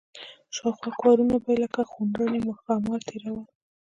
[0.55, 3.45] شاوخوا کورونه به یې لکه خونړي ښامار تېرول.